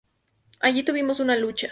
Allí 0.59 0.81
tuvimos 0.81 1.19
una 1.19 1.35
lucha. 1.35 1.69